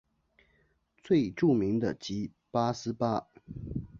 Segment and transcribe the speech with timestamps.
[1.03, 3.27] 最著名的即八思巴。